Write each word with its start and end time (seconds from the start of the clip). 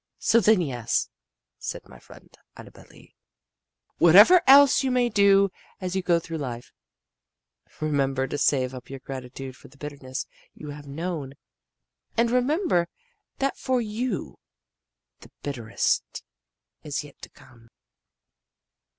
"So 0.17 0.39
then, 0.39 0.61
yes," 0.61 1.09
said 1.59 1.87
my 1.87 1.99
friend 1.99 2.35
Annabel 2.57 2.85
Lee 2.89 3.13
"whatever 3.99 4.41
else 4.47 4.83
you 4.83 4.89
may 4.89 5.09
do 5.09 5.51
as 5.79 5.95
you 5.95 6.01
go 6.01 6.17
through 6.19 6.39
life, 6.39 6.73
remember 7.79 8.25
to 8.25 8.35
save 8.39 8.73
up 8.73 8.89
your 8.89 8.97
gratitude 8.97 9.55
for 9.55 9.67
the 9.67 9.77
bitternesses 9.77 10.25
you 10.55 10.71
have 10.71 10.87
known 10.87 11.35
and 12.17 12.31
remember 12.31 12.87
that 13.37 13.57
for 13.59 13.79
you 13.79 14.39
the 15.19 15.29
bitterest 15.43 16.23
is 16.81 17.03
yet 17.03 17.21
to 17.21 17.29
come." 17.29 17.69